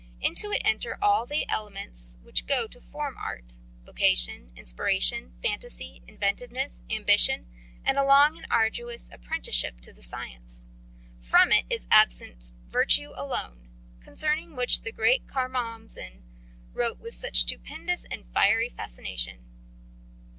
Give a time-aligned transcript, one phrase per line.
[0.19, 6.81] Into it enter all the elements which go to form art vocation, inspiration, fantasy, inventiveness,
[6.89, 7.45] ambition,
[7.85, 10.65] and a long and arduous apprenticeship to the science.
[11.19, 13.69] From it is absent virtue alone,
[13.99, 16.23] concerning which the great Karamzin
[16.73, 19.45] wrote with such stupendous and fiery fascination.